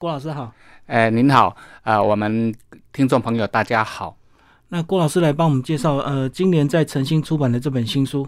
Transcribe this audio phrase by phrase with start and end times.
[0.00, 0.50] 郭老师好，
[0.86, 2.54] 呃，您好，呃，我们
[2.90, 4.16] 听众朋友大家好。
[4.68, 8.26] 那郭老师来帮我们介绍，呃，今年在诚心出版的这本新书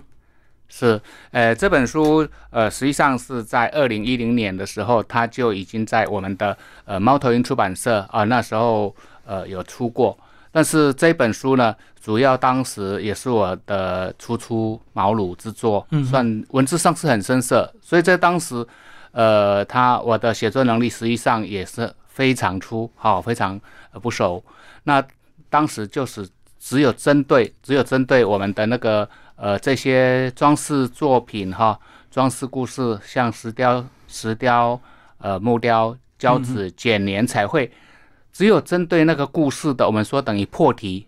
[0.69, 1.01] 是，
[1.31, 6.55] 呃，这本书，呃，实际上是在二零一零年的时候，它就已经在我们的
[6.85, 8.95] 呃猫头鹰出版社啊，那时候
[9.25, 10.15] 呃有出过。
[10.51, 18.63] 但是这本书呢，主要当时也是我的初出茅庐之作，算文字上是很生涩，所以在当时。
[19.13, 23.61] 呃，他我的写作能力实际上也是非常粗，好，非常
[24.03, 24.45] 不熟。
[24.85, 25.03] 那
[25.49, 31.79] 当时就是只有针对，只有针对我们的那个呃这些装饰作品哈，
[32.11, 34.81] 装饰故事，像石雕、石雕、
[35.19, 37.71] 呃木雕、胶纸、剪黏、彩绘，
[38.33, 41.07] 只有针对那个故事的，我们说等于破题、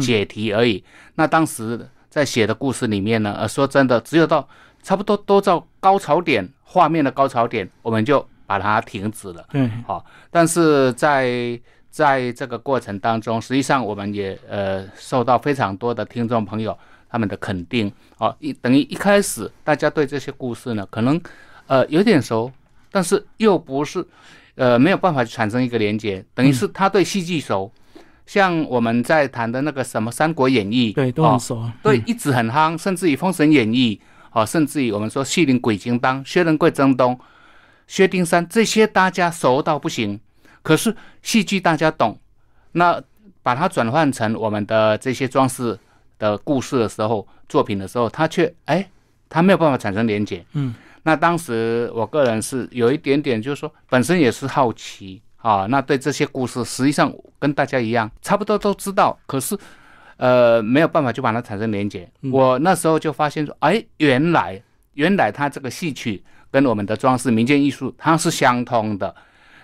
[0.00, 0.84] 解题而已。
[1.14, 4.46] 那当时在写的故事里面呢，呃，说真的，只有到
[4.86, 6.48] 差不多都到高潮点。
[6.62, 9.44] 画面的高潮点，我们就把它停止了。
[9.50, 11.58] 对，好，但是在
[11.90, 16.76] 在这个过程当中，实际上我们也呃受到非常多的听众朋友
[17.08, 17.90] 他们的肯定。
[18.18, 21.20] 哦，一等于一开始大家对这些故事呢，可能
[21.66, 22.52] 呃有点熟，
[22.92, 24.06] 但是又不是
[24.54, 27.72] 呃没有办法产生一个连接，等于是他对戏剧熟，
[28.26, 34.00] 像我们在谈的那个什么《三国演义》，对，都很熟，对，一直很夯，甚至于《封神演义》。
[34.36, 37.18] 哦，甚至于我们说西林鬼金当、薛仁贵征东、
[37.86, 40.20] 薛丁山这些大家熟到不行，
[40.62, 42.20] 可是戏剧大家懂，
[42.72, 43.02] 那
[43.42, 45.78] 把它转换成我们的这些装饰
[46.18, 48.86] 的故事的时候、作品的时候，它却哎，
[49.30, 50.44] 它没有办法产生连结。
[50.52, 59.56] 嗯，那当时我个人是有一点点，就是说本身也是好奇啊，那对这些故事实际上跟大家一样，差不多都知道，可是。
[60.16, 62.08] 呃，没有办法就把它产生连接。
[62.32, 64.60] 我那时候就发现说，哎，原来
[64.94, 69.14] 原来它这个戏曲跟我们的装饰民间艺术它是相通的。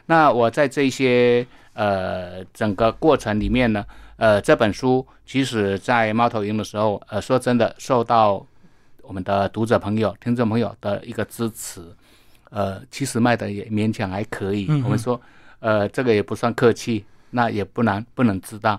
[0.07, 3.85] 那我在这些呃整个过程里面呢，
[4.17, 8.45] 呃，这本书其实在猫头鹰的时候，呃，说真的受到
[9.01, 11.81] 我们的读者朋友、听众朋友的一个支持，
[12.51, 14.67] 呃，其实卖的也勉强还可以。
[14.85, 15.19] 我们说，
[15.61, 18.79] 呃，这个也不算客气，那也不难不能知道。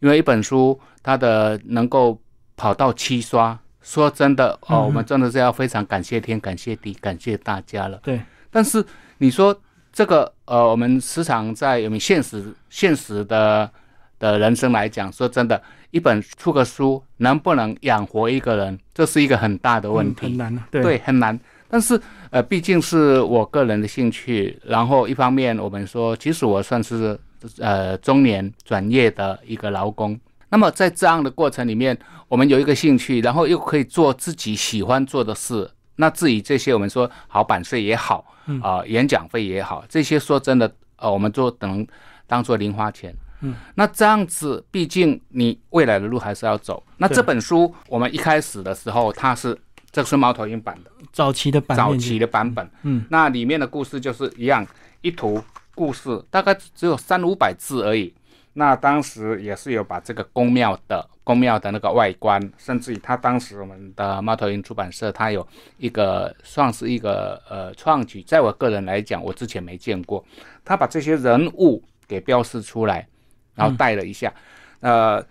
[0.00, 2.20] 因为一本书，它的能够
[2.56, 7.98] 跑到七刷，说真的哦，我们真的是要非常感谢天、感谢地、感谢大家了。
[8.02, 8.20] 对。
[8.50, 8.84] 但是
[9.18, 9.54] 你说
[9.92, 13.70] 这个呃，我们时常在我们现实现实的
[14.18, 15.60] 的人生来讲，说真的，
[15.90, 21.38] 一本出个书能不能养活一个人，这是一个很大的问题，很难对，很难。
[21.68, 27.18] 但是呃，毕竟是我个人的兴趣，然后一方面我们说，其实我算是。
[27.58, 30.18] 呃，中年转业的一个劳工，
[30.48, 35.70] 那么在这样的过程里面，我们有一个兴趣，然后又可以做自己喜欢做的事。
[35.96, 38.24] 那至于这些，我们说好版税也好，
[38.62, 41.86] 啊，演讲费也好，这些说真的，呃，我们做等
[42.26, 43.14] 当做零花钱。
[43.40, 46.82] 嗯，那这样子，毕竟你未来的路还是要走。
[46.96, 49.56] 那这本书，我们一开始的时候，它是
[49.90, 52.68] 这是猫头鹰版的早期的版，早期的版本。
[52.82, 54.66] 嗯，那里面的故事就是一样，
[55.02, 55.42] 一图。
[55.78, 58.12] 故事大概只有三五百字而已。
[58.54, 65.46] 那当时也是有把这个宫庙的宫庙的那个外观，甚至于他当时我们的猫头鹰出版社，它有
[65.76, 70.24] 一个算是一个呃创举，在我个人来讲，我之前没见过。
[70.64, 73.06] 他把这些人物给标示出来，
[73.54, 74.34] 然后带了一下。
[74.80, 75.24] 呃，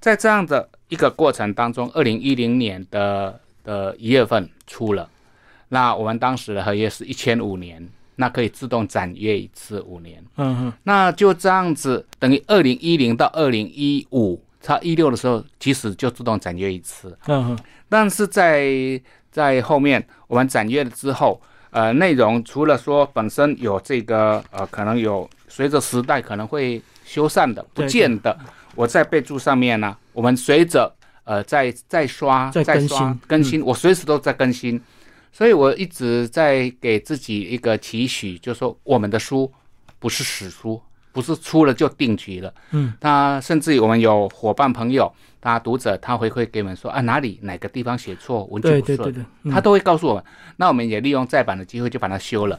[0.00, 5.06] 在这样的一个过程当中，二零一零年的的一月份出了。
[5.68, 7.86] 那我们当时的合约是一千五年。
[8.20, 17.58] 那可以自动展约一次五年，嗯哼，那就这样子，等于二零一零到二零一五，差一六的时候，其实就自动展约一次，嗯哼。
[17.88, 19.00] 但是在
[19.32, 28.38] 在后面我们展约了之后，呃，内容除了说本身有这个呃，可能有随着时代可能会修缮的，不见得。
[28.74, 30.92] 我在备注上面呢，我们随着
[31.24, 34.78] 呃在在刷再更新更新，我随时都在更新。
[35.32, 39.50] 所以我一直在给自己一个期许，就是说我们的书
[39.98, 40.80] 不是死书，
[41.12, 42.52] 不是出了就定局了。
[42.72, 50.24] 嗯，他甚至于我们有伙伴朋友，他读者他回馈给我们说啊哪里哪个地方写错，文字不顺，他都会告诉我们。
[50.56, 52.58] 那我们也利用再版的机会就把它修了。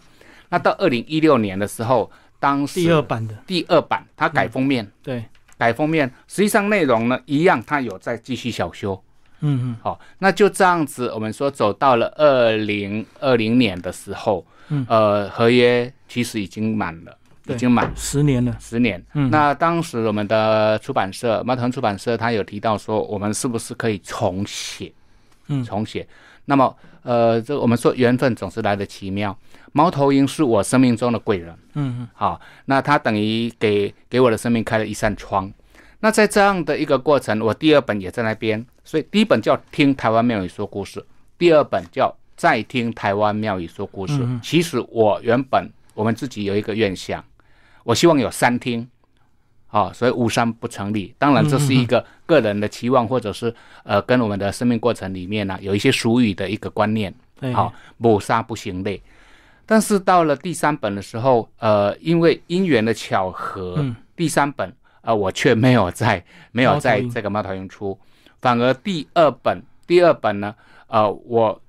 [0.49, 2.09] 那到二零一六年的时候，
[2.39, 5.23] 当时第二版的第二版他改封面，对，
[5.57, 9.01] 改封面，实际上内容呢一样，他有在继续小修。
[9.41, 17.17] 嗯嗯，好，那就这样子，我们说走到了二零二零年的时候，嗯，呃，合约其实已经满了，
[17.47, 19.03] 已经满十年了，十年。
[19.13, 24.91] 嗯，那当时我们的出版社猫头鹰出版社，他有提到说，我们是不是可以重写？
[25.47, 26.07] 嗯，重写。
[26.45, 29.37] 那么，呃，这我们说缘分总是来的奇妙。
[29.73, 35.51] 猫头鹰是我生命中的贵人，嗯好，那他等于给给我的生命开了一扇窗。
[36.01, 40.99] 那在这样的一个过程，我第二本也在那边，所以第一本叫《听台湾庙宇说故事》，
[41.37, 44.13] 第二本叫《再听台湾庙宇说故事》。
[44.21, 47.23] 嗯其实我原本我们自己有一个愿想，
[47.83, 48.87] 我希望有三听，
[49.67, 51.13] 好、所以无三不成立。
[51.17, 57.13] 当然，这是一个个人的期望，或者是呃，跟我们的生命过程里面呢、有一些俗语的一个观念。
[57.53, 59.01] 好，抹杀不行类。
[59.65, 64.71] 但是到了第三本的时候，呃，因为因缘的巧合，嗯第三本
[65.01, 67.97] 呃我却没有在没有在这个猫头鹰出，
[68.39, 70.55] 反而第二本第二本呢，
[70.87, 71.61] 呃，我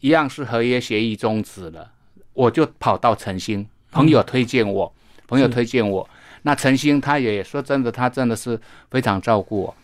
[0.00, 1.90] 一样是合约协议终止了，
[2.32, 4.92] 我就跑到晨星，朋友推荐我，
[5.26, 6.08] 朋友推荐我，
[6.42, 9.76] 那晨星他也说真的，他真的是非常照顾我，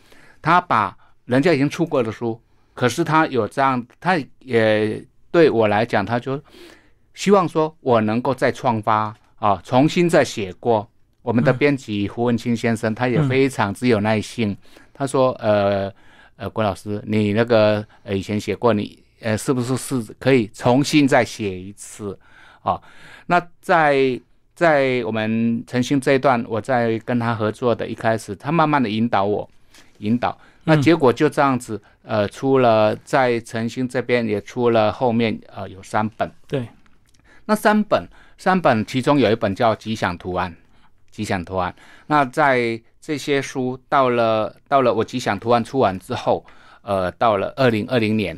[0.43, 2.41] 他把人家已经出过的书，
[2.75, 6.41] 可是他有这样，他也对我来讲，他就
[7.15, 10.89] 希望说我能够再创发啊，重新再写过。
[11.25, 14.55] 我们的嗯编辑胡文清先生，他也嗯非常之有耐心。
[14.93, 15.91] 他说：“呃
[16.37, 22.17] 呃，郭老师，你那个呃以前写过，你呃是不是是可以重新再写一次
[22.63, 22.79] 啊？”
[23.27, 24.21] 那在
[24.55, 29.49] 在我们晨星这一段，我在跟他合作的一开始，他慢慢的引导我，
[29.99, 30.39] 引导。
[30.65, 36.69] 那嗯结果就这样子，呃，出了在晨星这边也出了后面呃有三本，对，
[37.47, 38.07] 那三本
[38.37, 40.53] 三本其中有一本叫《吉祥图案》，
[41.15, 41.73] 吉祥图案。
[42.09, 46.45] 那在这些书到了到了我吉祥图案出完之后，
[46.83, 48.37] 呃，到了二零二零年，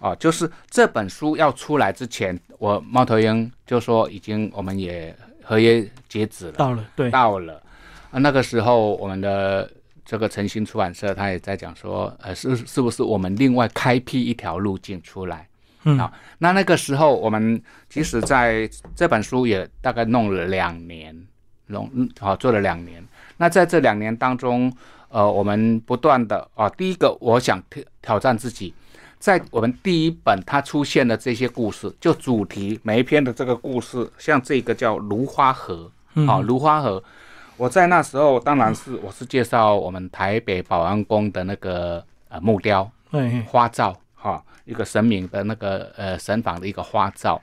[0.00, 5.14] 哦，就是这本书要出来之前，我猫头鹰就说已经我们也
[5.44, 6.52] 合约截止了。
[6.54, 7.62] 到了，对，到了，
[8.10, 9.70] 啊，那个时候我们的
[10.04, 15.46] 这个诚心出版社他也在讲说，呃，是是不是我们另外开辟一条路径出来？
[15.84, 21.16] 嗯好那那个时候我们其实在这本书也大概弄了两年，
[21.70, 23.02] 弄嗯好做了两年。
[23.38, 24.72] 那在这两年当中，
[25.08, 28.74] 呃，我们不断的啊，第一个我想挑挑战自己。
[29.18, 37.02] 在我们第一本它出现的这些故事，就主题每一篇的这个故事，像这个叫芦花河，嗯好、芦花河。
[37.58, 47.38] 我在那时候当然是我是介绍我们台北保安宫的那个呃木雕对，花罩，哈、一个神明的那个呃神坊的一个花罩，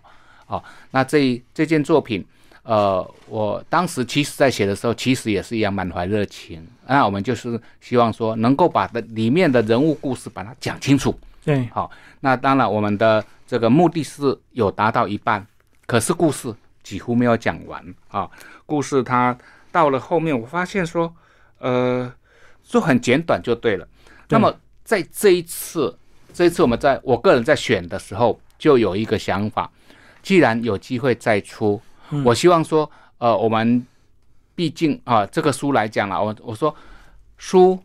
[0.48, 2.26] 哦，那这这件作品，
[2.68, 6.68] 呃，我当时其实在写的时候，其实也是一样满怀热情。
[6.86, 11.18] 那我们就是希望说，能够把的里面的人物故事把它讲清楚。
[11.46, 15.48] 对，好，那当然我们的这个目的是有达到一半，
[15.86, 16.54] 可是故事
[16.84, 18.30] 几乎没有讲完啊。
[18.66, 19.38] 故事它
[19.72, 21.16] 到了后面，我发现说，
[21.60, 22.12] 呃，
[22.64, 23.88] 就很简短就对了。
[24.28, 24.54] 那么
[24.84, 25.98] 在这一次，
[26.34, 29.72] 这一次我们在我个人在选的时候，就有一个想法，
[30.22, 31.82] 既然有机会再出，
[32.12, 33.86] 嗯我希望说，呃，我们
[34.56, 36.74] 毕竟啊，这个书来讲了，我我说
[37.38, 37.80] 书，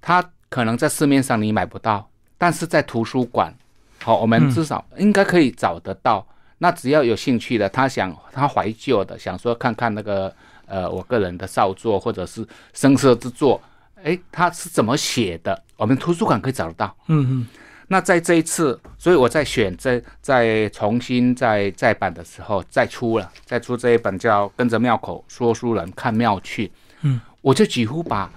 [0.00, 3.54] 它可能在市面上你买不到，但是在图书馆，
[4.02, 6.26] 好，我们嗯至少应该可以找得到。
[6.58, 10.30] 那只要有兴趣的，他想他怀旧的，想说看看那个
[10.66, 13.60] 呃我个人的少作或者是声色之作，
[14.04, 15.62] 哎，他是怎么写的？
[15.76, 16.94] 我们图书馆可以找得到。
[17.06, 17.46] 嗯嗯，
[17.92, 26.68] 那在这一次，所以我在选这在重新再再版的时候再出了，再出这一本叫《跟着庙口说书人看庙去》。
[27.00, 28.30] 嗯，我就几乎把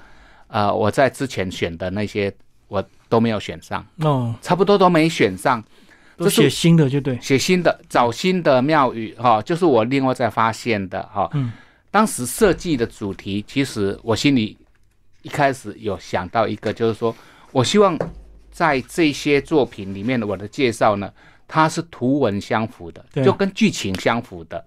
[0.48, 2.34] 呃我在之前选的那些
[2.68, 5.64] 我都没有选上，哦，差不多都没选上。
[6.18, 11.52] 这是都写新的就对，写新的找新的庙宇哈、就是我另外再发现的哈、嗯
[11.92, 14.58] 当时设计的主题，其实我心里
[15.22, 17.16] 一开始有想到一个，就是说
[17.52, 17.96] 我希望
[18.54, 21.12] 在这些作品里面的我的介绍呢，
[21.48, 24.64] 它是图文相符的，就跟剧情相符的。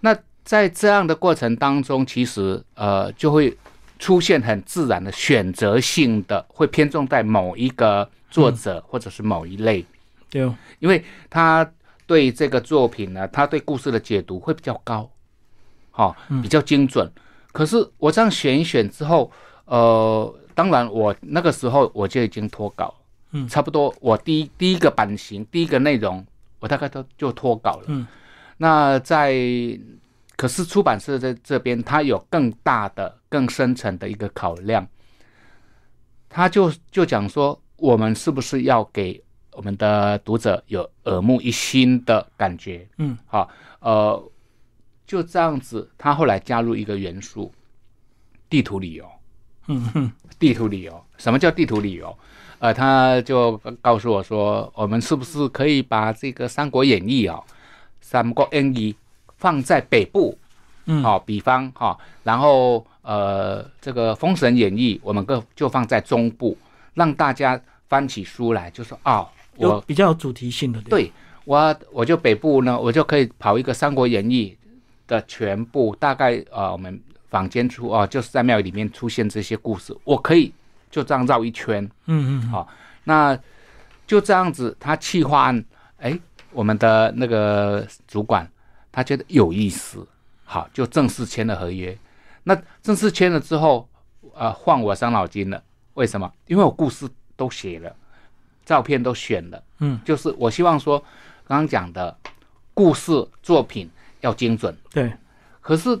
[0.00, 3.54] 那在这样的过程当中，其实呃就会
[3.98, 9.84] 出现很自然的选择性的，会偏重在某一个作者或者是某一类。
[10.30, 11.68] 对哦，因为他
[12.06, 15.10] 对这个作品呢，他对故事的解读会比较高，
[15.90, 17.10] 好、嗯比较精准。
[17.50, 19.30] 可是我这样选一选之后，
[19.64, 22.94] 呃，当然我那个时候我就已经脱稿，
[23.32, 26.26] 嗯差不多我第一第一个版型、第一个内容，
[26.60, 27.84] 我大概都就脱稿了。
[27.88, 28.06] 嗯，
[28.56, 29.34] 那在
[30.36, 34.86] 可是出版社在这边，它有更大的、更深层的一个考量，
[36.28, 42.88] 他就就讲说，我们是不是要给我们的读者有耳目一新的感觉？
[42.98, 44.32] 嗯，好，呃，
[45.06, 47.52] 就这样子，他后来加入一个元素，
[48.48, 49.06] 地图旅游。
[49.66, 51.04] 嗯哼，地图旅游。
[51.18, 52.16] 什么叫地图旅游？
[52.58, 57.42] 呃，他就告诉我说，我们是不是可以把这个《三国演义》哦，
[58.00, 58.92] 《三国演义》
[59.36, 60.36] 放在北部？
[60.86, 66.56] 嗯，好，比方哈，然后呃，这个《封神演义》我们个就放在中部，
[66.94, 70.80] 让大家翻起书来，就说哦，我有比较有主题性的。
[70.82, 71.12] 对
[71.44, 74.56] 我我就北部呢，我就可以跑一个《三国演义》
[75.08, 80.52] 的全部，大概呃，我们坊间出啊，就是在庙里面出现这些故事，我可以
[80.90, 81.84] 就这样绕一圈。
[82.06, 82.68] 嗯嗯，好，
[83.04, 83.38] 那
[84.06, 85.64] 就这样子，他气化案，
[85.98, 86.18] 哎，
[86.52, 88.50] 我们的那个主管
[88.90, 90.06] 他觉得有意思，
[90.44, 91.96] 好，就正式签了合约。
[92.44, 93.88] 那正式签了之后，
[94.34, 95.62] 呃，换我伤脑筋了。
[95.94, 96.32] 为什么？
[96.46, 97.94] 因为我故事都写了，
[98.64, 100.98] 照片都选了，嗯，就是我希望说，
[101.46, 102.16] 刚刚讲的
[102.72, 103.90] 故事作品
[104.20, 104.74] 要精准。
[104.90, 105.12] 对，
[105.60, 106.00] 可是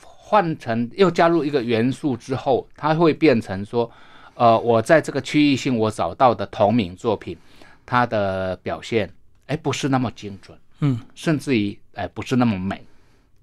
[0.00, 3.90] 换成又加入一个元素之后，它会变成说，
[4.38, 7.36] 呃，我在这个区域性我找到的同名作品，
[7.84, 9.12] 它的表现，
[9.46, 12.80] 哎，不是那么精准，嗯，甚至于，哎，不是那么美。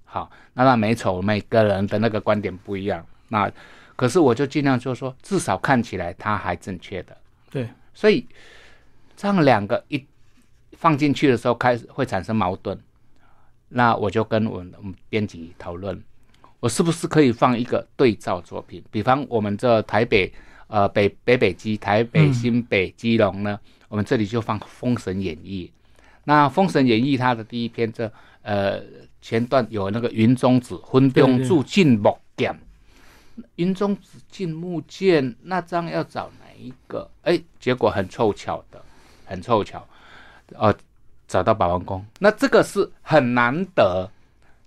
[0.06, 3.52] 好，那那美丑每个人的那个观点不一样，那
[3.98, 7.18] 可是我就尽量就是说，至少看起来它还正确的。
[7.52, 8.25] 对，所以
[9.18, 10.02] 这样两个一
[10.78, 12.80] 放进去的时候，开始会产生矛盾。
[13.68, 16.02] 那我就跟我们编辑讨论，
[16.62, 18.82] 我是不是可以放一个对照作品？
[18.90, 20.32] 比方我们这台北
[20.67, 25.72] 呃北北北基、台北新北基隆呢，我们这里就放《封神演义》。
[26.24, 28.81] 那《封神演义》它的第一篇这呃
[29.22, 32.60] 前段有那个云中子分中住进木剑，
[33.55, 37.10] 云中子进木剑，那张要找哪一个？
[37.24, 38.81] 哎，结果很凑巧的，
[39.25, 39.88] 很凑巧，
[40.53, 40.75] 呃。
[41.27, 44.07] 找到保王宫，那这个是很难得，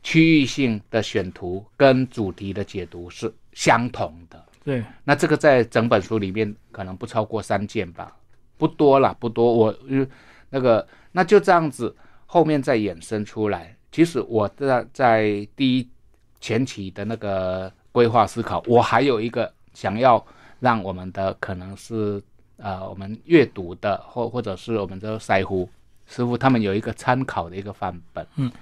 [0.03, 4.45] 区域性的选图跟主题的解读是相同的。
[4.69, 8.15] 对，那这个在整本书里面可能不超过三件吧，
[8.59, 9.51] 不多了，不多。
[9.51, 9.75] 我
[10.51, 11.97] 那个那就这样子，
[12.27, 13.75] 后面再衍生出来。
[13.91, 15.89] 其实我在在第一
[16.39, 20.23] 前期的那个规划思考，我还有一个想要
[20.61, 22.23] 让我们的可能是
[22.59, 25.67] 呃我们阅读的或或者是我们的腮乎。
[26.07, 28.53] 师傅他们有一个参考的一个范本，嗯，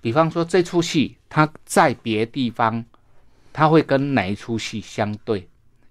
[0.00, 2.82] 比方说这出戏，它在别地方，
[3.52, 5.48] 它会跟哪一出戏相对？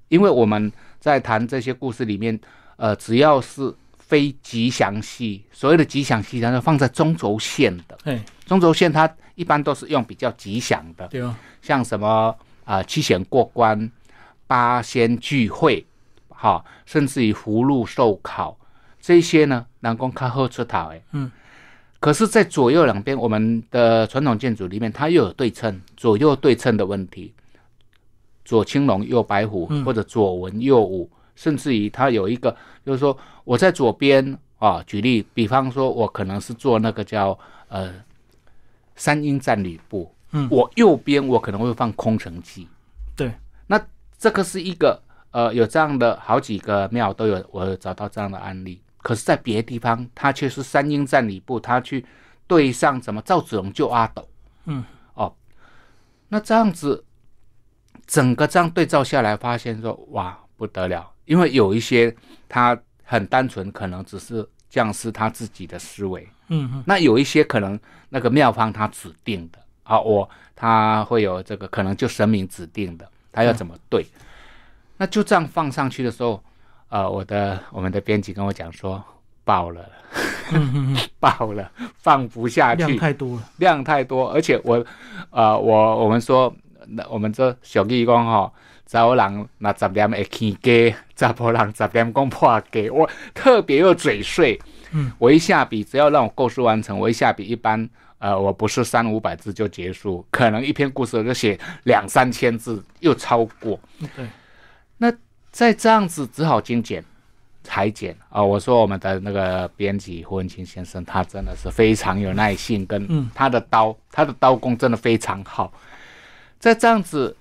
[0.08, 2.40] 因为我们在谈这些故事里面，
[2.78, 12.36] 呃，只要是非吉祥戏，所谓的吉祥戏，它是放在中轴线的，对，中轴线它一般都是用比较吉祥的，对哦，像什么
[12.66, 13.92] 啊七贤过关、
[14.48, 15.86] 八仙聚会，
[16.30, 18.58] 哈，甚至于福禄寿考。
[19.02, 21.32] 这些呢，南宫靠后出头哎，嗯，
[22.02, 27.34] 可是，在左右两边，我们的传统建筑里面，它又有对称，左右对称的问题，
[28.50, 32.50] 左青龙，右白虎，或者左文右武，甚至于他有一个，
[32.84, 37.38] 就是说我在左边啊，举例，比方说，我可能是做那个叫
[37.68, 37.94] 呃
[38.96, 42.68] 三英战吕布，嗯，我右边我可能会放空城计，
[43.16, 43.32] 对，
[43.68, 43.80] 那
[44.18, 45.00] 这个是一个。
[45.32, 48.82] 呃，有这样的好几个庙都有，我找到这样的案例。
[49.04, 52.04] 可是，在别的地方，他却是三英战吕布，他去
[52.48, 54.28] 对上什么赵子龙救阿斗。
[54.66, 55.32] 嗯，哦，
[56.30, 57.06] 那这样子，
[58.10, 61.08] 整个这样对照下来，发现说，哇，不得了！
[61.26, 62.14] 因为有一些
[62.48, 66.28] 他很单纯，可能只是匠师他自己的思维。
[66.48, 66.84] 嗯嗯。
[66.88, 74.04] 那有一些可能那个妙方他指定的，啊，我他会有这个可能就神明指定的，他要怎么对？
[74.98, 76.44] 那就这样放上去的时候，
[76.90, 79.04] 呃，我的我们的编辑跟我讲说
[79.44, 79.88] 爆了，
[81.20, 84.84] 爆 了，放不下去，量太多了，量太多，而且我，
[85.30, 86.69] 呃，我我们说，那
[87.10, 88.52] 我们这小义工哈，
[88.86, 94.60] 找人那十点会起家， 查甫人十点讲破价，我特别又嘴碎，
[94.92, 103.80] 嗯，我一下笔，只要让我构思完成，我一下笔一般，呃，我不是三五百字就结束，可能一篇故事就写两三千字，又超过，
[104.16, 104.28] 对。
[104.98, 105.14] 那
[105.52, 107.04] 再这样子，只好精简、
[107.64, 108.44] 裁剪啊！
[108.44, 115.72] 我说我们的那个编辑胡文清先生，他真的是非常有耐心，跟他的刀，他的刀工真的非常好。
[116.60, 117.36] 在这样子，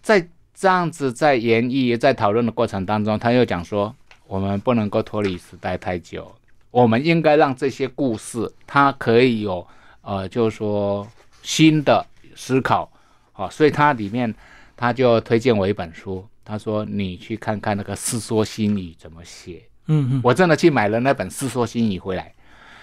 [0.00, 3.94] 在这样子在演绎、在讨论的过程当中，他又讲说，
[4.26, 6.32] 我们不能够脱离时代太久，
[6.70, 9.66] 我们应该让这些故事，它可以有
[10.02, 11.06] 呃，就是说
[11.42, 12.90] 新的思考
[13.32, 13.50] 啊。
[13.50, 14.32] 所以它里面，
[14.76, 16.24] 他就推荐我一本书。
[16.44, 22.32] 他说：“你去看看那个《世说新语》怎么写。”嗯嗯，我真的去买了那本《世说新语》回来，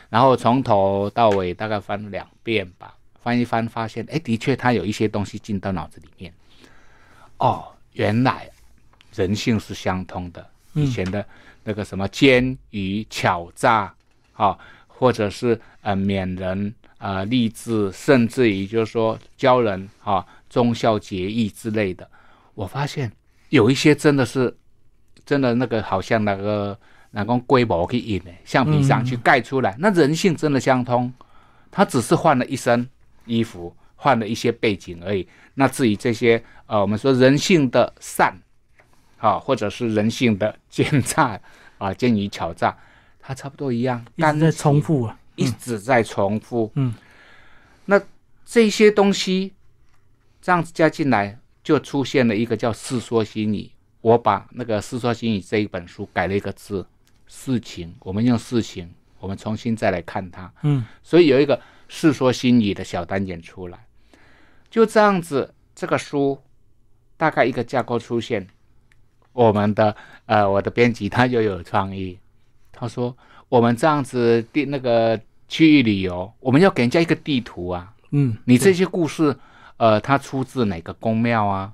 [0.09, 6.33] 然后从头到尾大概翻了两遍吧，翻一翻发现，哎，的确他有一些东西进到脑子里面。
[7.37, 8.49] 哦，原来
[9.13, 10.49] 人性是相通的。
[10.73, 10.83] 嗯。
[10.83, 11.25] 以前的
[11.63, 13.93] 那个什么奸愚巧诈，
[14.33, 14.57] 啊，
[14.87, 22.09] 或者是呃免人啊、励志，甚至于就是说教人啊忠孝节义之类的，
[22.55, 23.11] 我发现
[23.49, 24.55] 有一些真的是
[25.25, 26.77] 真的那个好像那个
[27.11, 31.13] 那个龟毛去印的橡皮上去盖出来，那人性真的相通，
[31.71, 32.87] 他只是换了一身
[33.29, 35.27] 衣服，换了一些背景而已。
[35.53, 38.35] 那至于这些呃，我们说人性的善。
[39.21, 41.37] 啊，或者是人性的奸诈
[41.77, 42.73] 啊，奸于巧诈，
[43.19, 45.19] 它差不多一样，一直在重复啊。
[45.35, 46.71] 一直在重复。
[46.75, 46.93] 嗯，
[47.83, 48.01] 那
[48.45, 49.51] 这些东西
[50.41, 53.63] 这样子加进来，就出现了一个叫《世说新语》。
[53.99, 56.87] 我把那个《世说新语》这一本书改了一个字，
[57.27, 60.49] 事情，我们用事情，我们重新再来看它。
[60.61, 61.57] 嗯所以有一个
[61.89, 63.85] 《世说新语》的小单元出来，
[64.69, 66.39] 就这样子，这个书
[67.17, 68.47] 大概一个架构出现。
[69.33, 72.17] 我们的呃，我的编辑他就有创意，
[72.71, 73.15] 他说
[73.47, 79.35] 我们这样子地那个区域旅游，我们要给人家一个地图啊，嗯，你这些故事，
[79.77, 81.73] 呃，它出自哪个宫庙啊？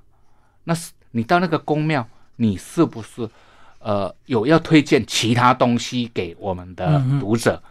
[0.64, 2.06] 那是你到那个宫庙，
[2.36, 3.28] 你是不是
[3.80, 7.62] 呃有要推荐其他东西给我们的读者？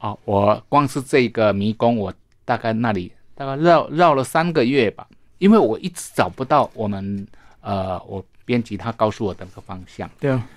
[0.00, 2.12] 啊，我光是这个迷宫，我
[2.46, 7.26] 大概那里大概绕绕了三个月吧，因为我一直找不到我们
[7.60, 10.08] 呃我编辑他告诉我的那个方向。
[10.18, 10.48] 对啊，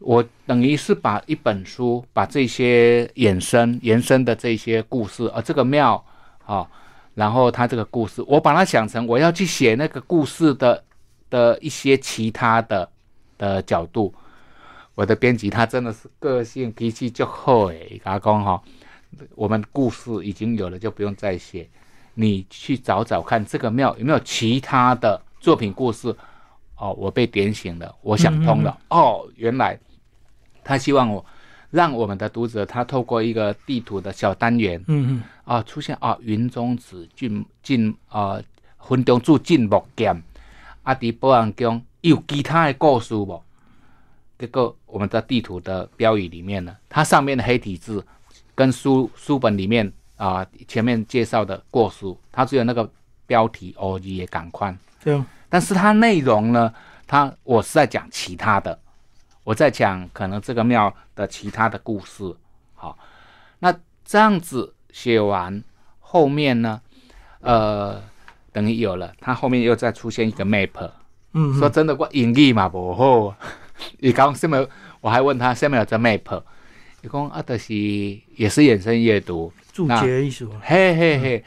[0.00, 6.04] 我等于是把一本书，把这些衍生延伸的这些故事，啊，这个庙
[6.44, 6.68] 啊，
[7.14, 10.82] 然后他这个故事，我把它想成我要去写那个故事的
[11.30, 12.88] 的一些其他的
[13.38, 14.12] 的角度。
[14.98, 18.60] 我的编辑他真的是个性脾气就好诶，阿公哈，
[19.36, 21.68] 我们故事已经有了，就不用再写。
[22.14, 26.12] 你去找找看这个庙有没有其他的作品故事
[26.74, 28.76] 哦，我被点醒了，我想通了。
[28.88, 29.78] 哦，原来
[30.64, 31.24] 他希望我
[31.70, 38.42] 让我们的读者他透过一个地图的小单元嗯嗯啊，出现啊云中子进进啊
[38.90, 40.20] 云中住进木剑
[40.82, 43.40] 啊，伫保安宫有其他的故事无？
[44.38, 48.04] 结果我们的地图的标语里面呢，它上面的黑体字
[48.54, 52.88] 跟书书本里面啊前面介绍的过书，它只有那个
[53.26, 54.76] 标题哦也赶快。
[55.02, 56.72] 对啊，但是它内容呢，
[57.06, 58.78] 它我是在讲其他的，
[59.44, 62.34] 我在讲可能这个庙的其他的故事。
[62.74, 62.96] 好，
[63.58, 63.74] 那
[64.04, 65.62] 这样子写完
[66.00, 66.80] 后面呢，
[67.40, 68.00] 呃，
[68.52, 70.70] 等于有了，它后面又再出现一个 map。
[71.32, 73.36] 嗯嗯说真的，我英语嘛不好，
[73.98, 74.66] 伊讲什么？
[75.00, 76.42] 我还问他下面有这 map，
[77.02, 80.52] 伊讲啊，就是也是衍生阅读，注解艺术。
[80.62, 81.44] 嘿嘿嘿，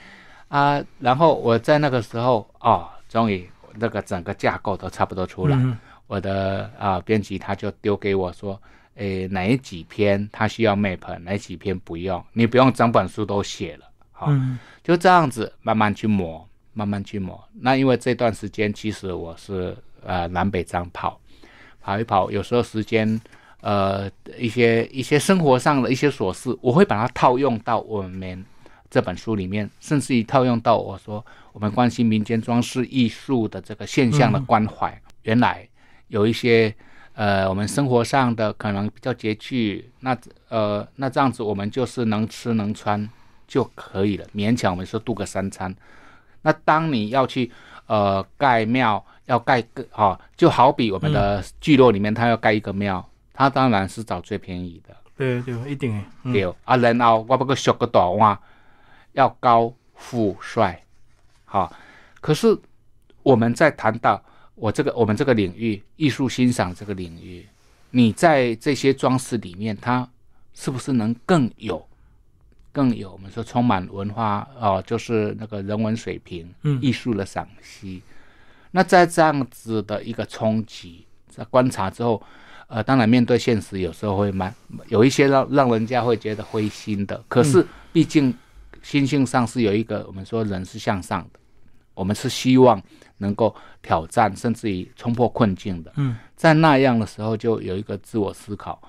[0.48, 5.58] 啊，然后我在那个时候哦，终于那个整个架构都差不多出来，
[6.08, 8.62] 我的啊编辑他就丢给我说，
[8.96, 17.42] 诶，哪几篇他需要 map，哪几篇不用，你不用整本书都写了，好、嗯就这样子慢慢去磨，慢慢去磨。
[17.54, 21.21] 那因为这段时间其实我是呃南北张跑，
[21.82, 23.20] 跑一跑，有时候时间
[23.62, 28.46] 呃一些一些生活上的一些琐事，我会把它套用到我们
[28.90, 35.02] 这本书里面，甚至于套用到我说我们关心民间装饰艺术的这个现象的关怀。
[35.24, 35.68] 原来
[36.08, 36.74] 有一些
[37.14, 40.18] 呃我们生活上的可能比较拮据，那
[40.50, 43.10] 呃那这样子我们就是能吃能穿。
[43.48, 45.76] 就可以了，勉强我们说度个三餐。
[46.44, 47.52] 那当你要去
[47.92, 56.06] 呃盖庙，要盖个哈、就好比我们的聚落里面，他要盖一个庙，他当然是找最便宜的，对对，一定诶。
[56.24, 56.78] 嗯对、啊。
[56.78, 58.40] 然后我不过修个大碗，
[59.12, 60.82] 要高富帅，
[61.44, 61.70] 好、
[62.22, 62.58] 可是
[63.24, 64.24] 我们在谈到
[64.56, 67.46] 我这个我们这个领域艺术欣赏这个领域，
[67.90, 70.08] 你在这些装饰里面，它
[70.54, 71.86] 是不是能更有？
[72.72, 78.02] 更有我们说充满文化哦、就是那个人文水平、嗯艺术的赏析。
[78.72, 82.22] 那在这样子的一个冲击，在观察之后，
[82.68, 84.54] 呃，当然面对现实，有时候会蛮
[84.88, 87.22] 有一些让让人家会觉得灰心的。
[87.28, 88.34] 可是毕竟
[88.82, 91.40] 心性上是有一个我们说人是向上的，
[91.94, 92.82] 我们是希望
[93.18, 95.92] 能够挑战，甚至于冲破困境的。
[95.98, 98.82] 嗯在那样的时候，就有一个自我思考。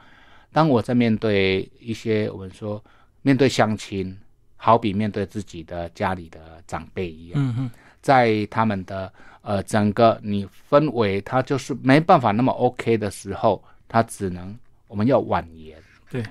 [0.52, 2.82] 当我在面对一些我们说
[3.22, 4.16] 面对乡亲，
[4.56, 14.56] 好比面对自己的家里的长辈一样，嗯嗯在他们的呃整个你氛围，他就是没办法那么 OK 的时候，他只能
[14.88, 15.78] 我们要婉言。
[16.10, 16.22] 对，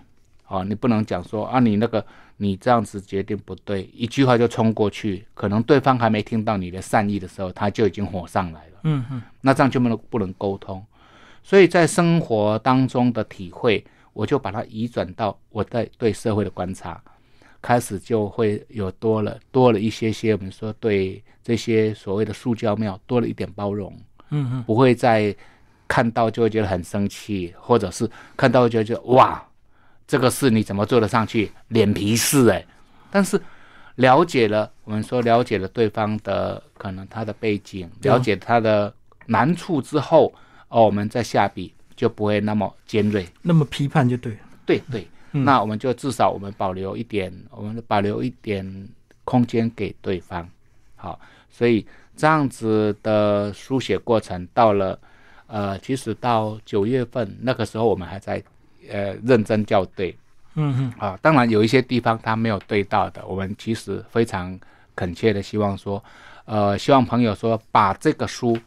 [0.48, 2.06] 哦，你不能讲说啊，你那个
[2.38, 8.80] 你这样子决定不对，一句话就冲过去，可能对方还没听到你的善意的时候，他就已经火上来了。
[8.84, 10.86] 嗯嗯那这样就不能不能沟通。
[11.44, 17.02] 所以在生活当中的体会，我就把它移转到我在对社会的观察，
[17.62, 23.96] 开始就会有多了多了一些些，我们说对这些所谓的塑胶庙多了一点包容，
[24.30, 24.64] 嗯嗯。
[24.64, 25.36] 不会再
[25.88, 29.44] 看到就会觉得很生气，或者是看到就会觉得哇，
[30.08, 31.52] 这个事你怎么做得上去？
[31.68, 32.66] 脸皮事哎、
[33.10, 33.40] 但是
[33.96, 38.94] 了解了，我们说了解了对方的可能他的背景，了解他的
[39.28, 40.34] 难处之后，
[40.70, 43.24] 哦，我们再下笔就不会那么尖锐。
[43.44, 44.40] 那么批判就对了。
[44.66, 48.66] 对对，嗯那我们就至少我们保留一点，我们保留一点
[49.24, 50.50] 空间给对方。
[50.96, 51.86] 好，所以
[52.16, 55.00] 这样子的书写过程到了，
[55.46, 58.42] 呃，其实到九月份那个时候，我们还在
[58.90, 60.18] 呃认真校对
[60.56, 61.16] 嗯嗯啊。
[61.22, 64.60] 当然有一些地方他没有对到的，我们其实非常
[64.96, 66.04] 恳切的希望说，
[66.46, 68.58] 呃，希望朋友说把这个书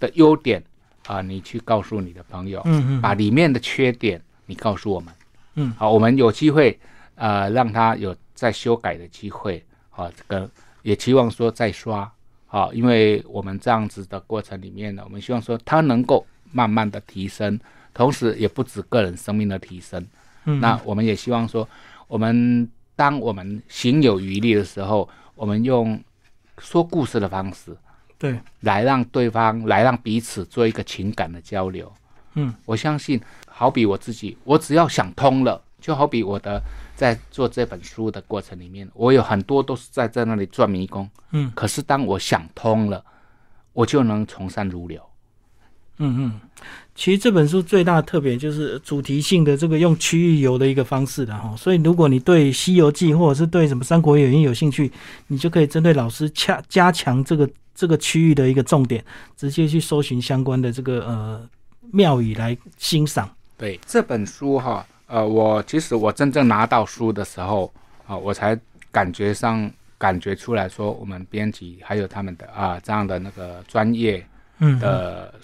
[0.00, 0.62] 的优点
[1.06, 5.12] 啊、你去告诉你的朋友，嗯嗯把里面的缺点你告诉我们。
[5.54, 6.78] 嗯，好，我们有机会
[7.16, 9.64] 呃让他有再修改的机会。
[9.90, 10.48] 好，这个
[10.82, 12.10] 也期望说再刷。
[12.46, 17.58] 好，因为我们这样子的过程里面呢，我们希望说他能够慢慢的提升，
[17.92, 20.06] 同时也不止个人生命的提升。
[20.44, 21.68] 嗯，那我们也希望说，
[22.08, 25.98] 我们当我们行有余力的时候，我们用
[26.58, 27.76] 说故事的方式
[28.22, 31.92] 对，来让对方，来让彼此做一个情感的交流。
[32.34, 36.62] 嗯，我相信，好比我自己，我只要想通了，就好比我的
[36.94, 41.10] 在做这本书的过程里面，我有很多都是在在那里转迷宫。
[41.32, 43.04] 嗯可是当我想通了，
[43.72, 45.02] 我就能从善如流。
[45.98, 46.40] 嗯嗯，
[46.94, 54.92] 其实这本书最大的特别就是主题性的这个用区域游的一个方式的哈，所以如果你对《西游记》或者是对什么《三国演义》有兴趣，
[55.26, 59.04] 你就可以针对老师加加强这个这个区域的一个重点，
[59.36, 61.48] 直接去搜寻相关的这个呃
[61.90, 63.28] 庙宇来欣赏。
[63.56, 63.78] 对。
[63.86, 67.72] 这本书哈，呃，我其实我真正拿到书的时候
[68.06, 68.58] 啊，我才
[68.90, 74.24] 感觉上感觉出来说，我们编辑还有他们的啊这样的那个专业
[74.58, 75.34] 嗯，的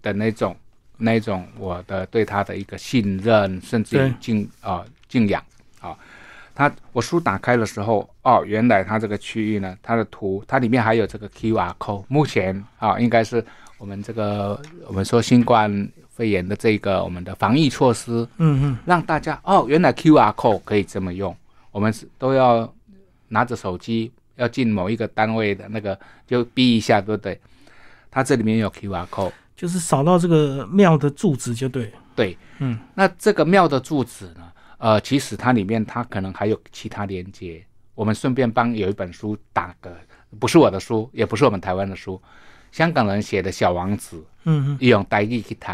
[0.00, 0.56] 的那种
[0.96, 5.44] 那种我的对他的一个信任，甚至敬啊、敬仰
[6.54, 6.68] 啊。
[6.68, 12.04] 他我书打开的时候，哦，原来它这个区域呢，它的图它里面还有这个 QR code。
[12.08, 13.44] 目前啊，应该是
[13.78, 21.34] 我们这个我们说新冠肺炎的这个我们的防疫措施，嗯嗯让大家哦，原来 QR code 可以这么用。
[21.70, 22.70] 我们是都要
[23.28, 27.40] 拿着手机要进某一个单位的那个，就逼一下，对不对？
[28.10, 31.90] 它这里面有 QR code，就是扫到这个庙的住址就对。
[32.14, 34.52] 对，嗯，那这个庙的住址呢？
[34.82, 37.62] 呃，其实它里面它可能还有其他连接。
[37.94, 39.96] 我们顺便帮有一本书打个，
[40.40, 42.20] 不是我的书，也不是我们台湾的书，
[42.72, 45.66] 香港人写的《小王子》，嗯嗯，伊用台语去读，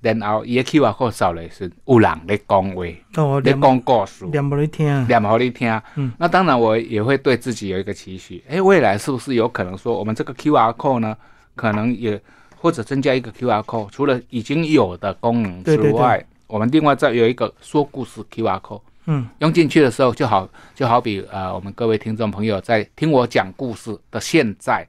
[0.00, 4.24] 然后伊的 QR code 扫的是有人在讲话，在讲故事。
[4.26, 5.04] 念不来听啊。
[5.08, 5.82] 念好你听。
[5.96, 11.16] 嗯，那当然我也会对自己有一个期许，哎，未来是不是有可能说我们这个 QR code 呢，
[11.56, 12.20] 可能也
[12.56, 18.80] 或者增加一个 QR code，除了已经有的功能之对对对外，我们另外再有一个说故事 QR code。
[19.06, 24.86] 嗯用进去的时候，就好就好比呃，我们各位听众朋友在听我讲故事的现在，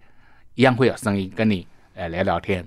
[0.54, 2.64] 一样会有声音跟你呃聊聊天。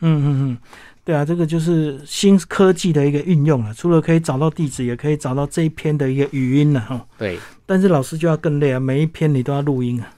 [0.00, 0.58] 嗯嗯嗯，
[1.04, 3.72] 对啊，这个就是新科技的一个运用了。
[3.72, 7.06] 除了可以找到地址，也可以找到这一篇的一个语音了哈。
[7.16, 10.10] 对，但是老师就要更累啊，每一篇你都要录音啊。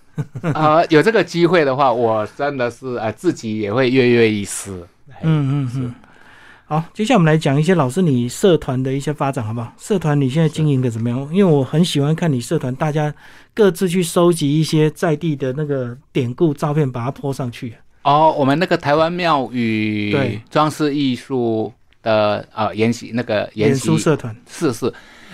[0.54, 4.72] 啊， 有这个机会的话，我真的是呃自己也会跃跃欲试。
[5.22, 5.94] 嗯嗯嗯。
[6.72, 9.70] 好，接下来我们来讲一些老师你社团的一些发展，好不好？
[9.76, 11.28] 社团你现在经营的怎么样？
[11.30, 13.14] 因为我很喜欢看你社团，大家
[13.52, 17.74] 各自去收集一些在地的那个典故照片，把它 po 上去。
[18.04, 21.70] 哦，我们那个台湾庙宇对装饰艺术
[22.02, 24.90] 的呃研习那个研脸习书社团，是是，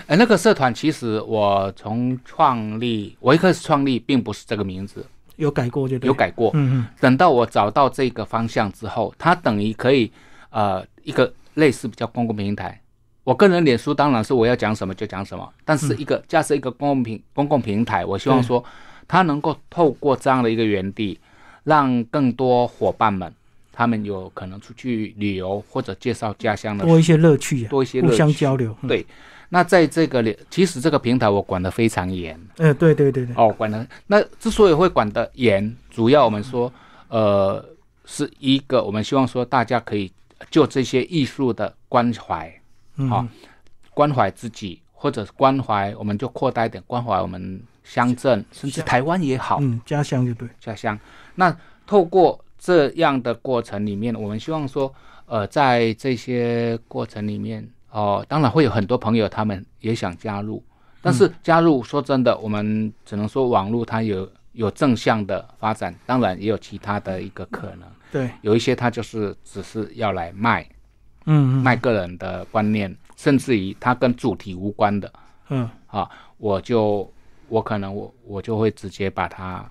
[0.09, 6.09] 呃，那个社团其实我从创立，我一开始创立并不是这个名字，有改过就对。
[6.09, 6.12] 有。
[6.12, 6.51] 改过。
[6.55, 10.11] 嗯嗯等到我找到这个方向之后，它等于可以
[10.51, 12.81] 呃一个类似比较公共平台。
[13.25, 18.65] 我个人脸书当然是我要讲什么就讲什么，但是一个架设一个公共平公共平台，我希望说
[19.07, 21.19] 它能够透过这样的一个园地，
[21.65, 23.31] 让更多伙伴们
[23.73, 28.75] 他们有可能出去旅游或者介绍家乡的多一些乐趣啊，多一些乐互相交流。
[28.83, 28.89] 嗯。
[28.89, 29.07] 对。
[29.51, 32.39] 那在这个里，其实这个平台我管得非常严。
[32.59, 36.71] 呃，对对对对，哦，管得那之所以会管得严，主要我们说，
[37.09, 37.65] 呃，
[38.05, 40.13] 是一个我们希望说大家可以
[40.51, 42.53] 就这些艺术的关怀，
[42.96, 43.27] 嗯，好
[43.94, 50.48] 关怀自己，或者关怀，我们就扩大一点关怀我们乡镇，甚至台湾也好，嗯，家乡就对。
[50.61, 50.98] 家乡。
[51.35, 54.92] 那透过这样的过程里面，我们希望说，
[55.27, 60.62] 呃，在这些过程里面，哦，当然会有很多朋友他们也想加入，
[61.03, 67.88] 但是加入说真的，我们只能说网络它有有正向的发展，当然也有其他的一个可能。
[68.11, 70.62] 对，有一些他就是只是要来卖
[71.27, 75.12] 嗯嗯，卖个人的观念，甚至于他跟主题无关的。
[75.49, 75.68] 嗯。
[75.87, 77.11] 啊，我就
[77.49, 79.66] 我可能我我就会直接把它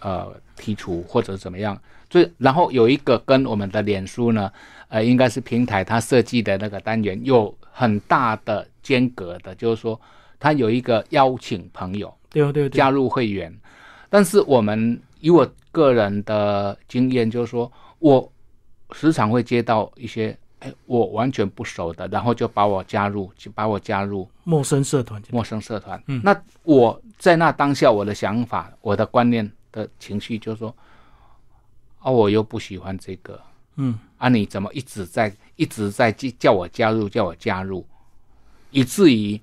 [0.00, 1.80] 呃剔除或者怎么样。
[2.10, 4.50] 最然后有一个跟我们的脸书呢，
[4.88, 9.98] 呃，应该是平台它设计的那个单元有很大的间隔的，就是说
[10.38, 12.14] 它有一个邀请朋友。
[12.30, 13.54] 对对对，加入会员，
[14.10, 18.30] 但是我们以我个人的经验，就是说我
[18.92, 26.02] 时常会接到一些，哎，我完全不熟的，然后就把我加入，就把我加入陌生社团，陌生社团。
[26.06, 30.74] 嗯那我在那当下，我的想法、我的观念的情绪，就是说，
[31.98, 33.40] 啊，我又不喜欢这个，
[33.76, 37.84] 嗯啊，你怎么一直在一直在叫叫我加入，叫我加入，
[38.70, 39.40] 以至于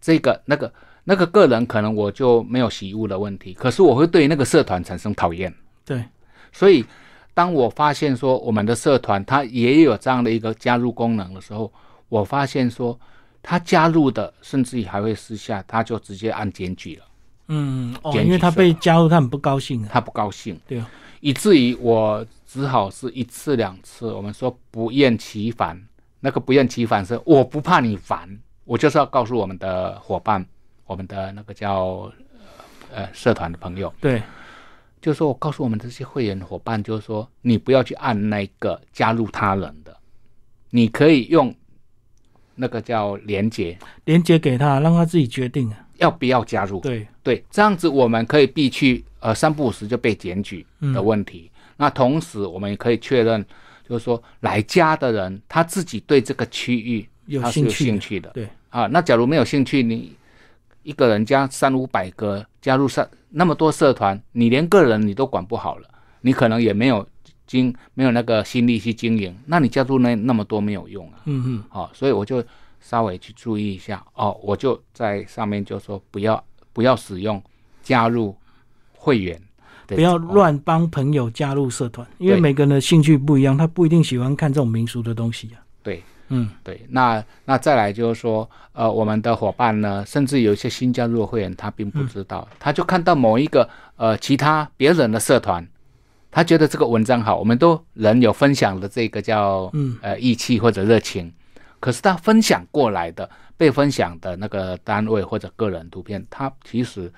[0.00, 0.72] 这个那个
[1.08, 5.54] 那个个人可能我就没有习物的问题，可是我会对那个社团产生讨厌。
[5.84, 6.04] 对，
[6.52, 6.84] 所以
[7.32, 11.72] 当我发现说我们的社团它也有这样的一个加入功能的时候，
[12.08, 12.98] 我发现说
[13.40, 17.04] 他加入的甚至于还会私下他就直接按检举了，
[17.46, 20.90] 嗯嗯哦，因为他被加入，他很不高兴啊，他不高兴，对啊，
[21.20, 25.80] 以至于我只好是一次两次，我们说不厌其烦。
[26.18, 28.28] 那个不厌其烦是我不怕你烦，
[28.64, 30.44] 我就是要告诉我们的伙伴，
[30.86, 32.10] 我们的那个叫
[32.94, 34.22] 呃社团的朋友，对，
[35.00, 39.96] 就是说我告诉我们这些会员伙伴，就是说你不要去按那个加入他人的，
[40.70, 41.54] 你可以用
[42.54, 46.80] 那个叫连接，连接给他，让他自己决定啊，要不要加入？
[46.80, 51.50] 对，对，这样子我们可以避去呃三不五时就被检举的问题。
[51.76, 53.44] 那同时我们也可以确认，
[53.86, 57.90] 就是说来加的人他自己对这个区域有他是有兴趣的。
[57.90, 58.30] 兴趣的。
[58.30, 58.48] 对。
[58.70, 60.14] 啊，那假如没有兴趣，你
[60.86, 65.88] 一个人加三五百个加入社那么多社团，你连个人你都管不好了，
[66.20, 67.04] 你可能也没有
[67.44, 71.18] 经没有那个心力去经营，那你加入那那么多没有用啊。
[71.24, 72.42] 嗯嗯，哦，所以我就
[72.80, 77.42] 稍微去注意一下哦，我就在上面就说不要不要使用
[77.82, 78.36] 加入
[78.94, 79.36] 会员
[79.88, 85.58] 的，不要哦乱帮朋友加入社团，因为每个人的兴趣不一样，他不一定喜欢看这种民俗的东西啊。
[85.82, 86.48] 对嗯。
[86.62, 95.66] 对，那那再来就是说，呃，我们的伙伴呢，甚至有一些新加入的会员，他并不知道，他就看到某一个呃其他别人的社团，
[96.30, 99.98] 他觉得这个文章好，我们都人有分享的这个叫嗯。
[100.02, 101.32] 呃义气或者热情，
[101.80, 107.12] 可是他分享过来的被分享的那个单位或者个人图片，他其实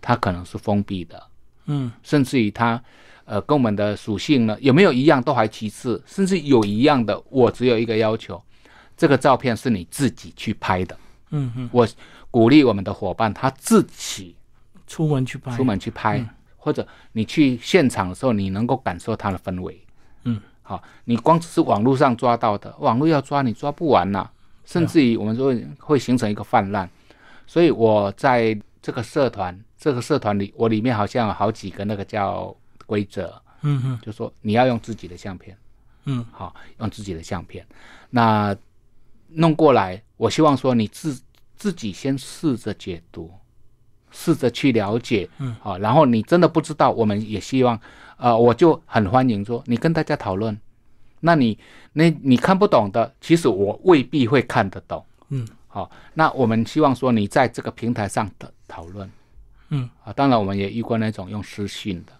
[0.00, 1.22] 他可能是封闭的，
[1.66, 1.90] 嗯。
[2.02, 2.82] 甚至于它
[3.24, 8.42] 呃跟我们的属性呢有没有一样都还其次，甚至有一样的，我只有一个要求，
[8.96, 10.96] 这个照片是你自己去拍的。
[11.30, 11.86] 嗯嗯，我
[12.30, 14.36] 鼓励我们的伙伴他自己
[14.86, 19.84] 出门去拍，出门去拍，嗯或者你去现场的时候，你能够感受它的氛围。
[20.22, 24.30] 嗯，好，你光只是网络上抓到的，网络要抓你抓不完呐、
[24.64, 26.88] 甚至于我们说会形成一个泛滥。
[27.48, 32.54] 所以我在这个社团，这个社团里，我里面好像有好几个那个叫
[32.92, 33.98] 规则，嗯嗯。
[34.02, 35.56] 就说你要用自己的相片，
[36.04, 36.24] 嗯。
[36.30, 37.66] 好，用自己的相片。
[38.10, 38.54] 那
[39.28, 41.18] 弄过来，我希望说你自
[41.56, 43.32] 自己先试着解读，
[44.10, 47.80] 试着去了解，嗯，好，然后你真的不知道，我们也希望，
[48.18, 50.54] 呃，我就很欢迎说你跟大家讨论。
[51.24, 51.56] 那你
[51.94, 59.08] 那你看不懂的，其实我未必会看得懂，嗯，好，那我们希望说你在这个平台上的讨论，
[59.70, 62.12] 嗯，啊，当然我们也遇过那种用私信的，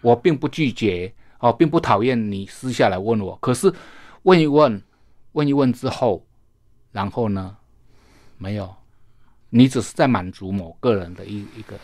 [0.00, 3.72] 我并不拒绝哦，并不讨厌你私下来问我，可是
[4.22, 4.82] 问一问，
[5.32, 6.24] 问一问之后，
[6.92, 7.56] 然后呢，
[8.36, 8.74] 没有，
[9.50, 11.76] 你只是在满足某个人的一一个，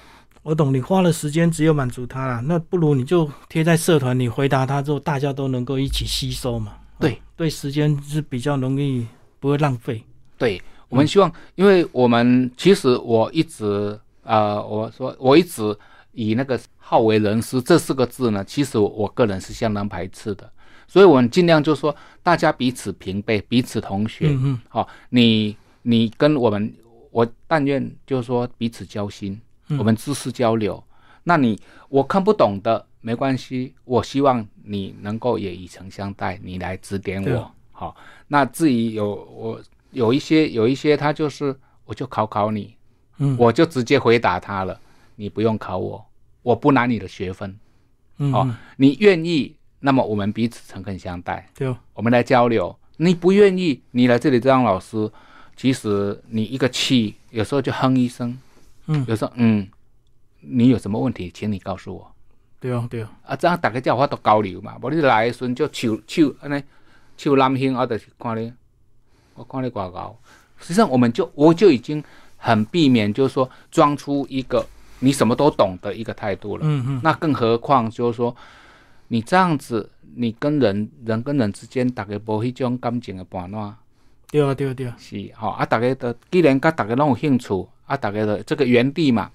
[0.42, 6.79] 我懂，你花了时间只有满足他了，那不如你就贴在社团，你回答他之后，大家都能够一起吸收嘛。
[6.98, 9.07] 对哦对，时间是比较容易
[9.40, 10.03] 不会浪费。
[10.37, 15.77] 对我们希望，因为我们其实我一直呃，我说我一直
[16.14, 20.50] 以那个好为人师这四个字呢，其实我个人是相当排斥的，
[20.87, 24.61] 所以我们尽量就说大家彼此平辈，彼此同学，嗯嗯。
[24.68, 26.72] 好、你你跟我们，
[27.11, 29.79] 我但愿就是说彼此交心，嗯。
[29.79, 30.83] 我们知识交流。
[31.24, 37.50] 那你我看不懂的没关系，我希望你能够也以诚相待，你来指点我。
[37.72, 37.96] 好、
[38.29, 42.77] 那至于有我有一些有一些他就是我就考考你，
[43.18, 43.37] 嗯。
[43.38, 44.79] 我就直接回答他了，
[45.16, 46.05] 你不用考我，
[46.42, 47.59] 我不拿你的学分。
[48.18, 52.77] 嗯，哦嗯你愿意，那么我们彼此诚恳相待，对哦，我们来交流。
[52.96, 55.11] 你不愿意，你来这里当老师，
[55.57, 58.38] 其实你一个气，有时候就哼一声，
[58.87, 59.68] 嗯，有时候嗯，
[60.40, 62.14] 你有什么问题，请你告诉我。
[62.61, 64.79] 对哦，对哦，啊，这样大家才有法度交流嘛。
[64.81, 66.62] 无你来的时阵就手手安尼
[67.16, 68.53] 手揽胸，啊，就是看你，
[69.35, 70.16] 我看你挂高。
[70.61, 72.03] 实际上，我们就我就已经
[72.37, 74.64] 很避免，就是说装出一个
[75.01, 76.63] 你什么都懂的一个态度了。
[76.65, 78.35] 嗯嗯，那更何况就是说，
[79.09, 83.75] 你这样子，你跟人人跟人之间，大家无迄种感情的伴暖，
[84.31, 89.31] 对啊，对啊，对啊，是吼啊，大家都既然甲大家拢有兴趣，啊，大家的这个原地嘛，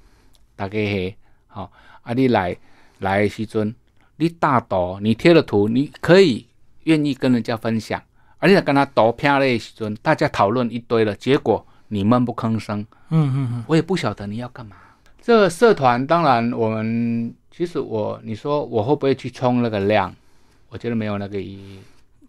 [0.55, 1.15] 大家嘿，
[1.47, 1.69] 吼
[2.01, 2.57] 啊，你来
[2.99, 3.75] 来的时阵，
[4.17, 6.47] 你大图，你贴了图，你可以
[6.83, 8.01] 愿意跟人家分享，
[8.39, 14.75] 而且跟他图片的时阵，大家讨论一堆了，结果你闷不吭声，嗯嗯嗯，我也不晓得你要干嘛。
[15.21, 20.13] 这个社团当然，我们其实我你说我会不会去冲那个量？
[20.69, 21.79] 我觉得没有那个意义。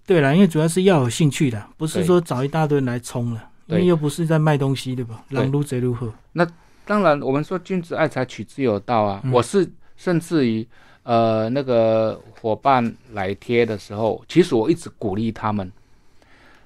[0.07, 5.22] 对了，因为主要是要有兴趣的，不是对说找一大堆人来冲了，因为又不是在卖东西，对吧？
[5.29, 6.12] 对狼如贼如何？
[6.33, 6.46] 那
[6.85, 9.20] 当然，我们说君子爱财，取之有道啊。
[9.22, 10.66] 嗯我是甚至于
[11.05, 15.70] 呃那个伙伴来贴的时候，其实我一直鼓励他们，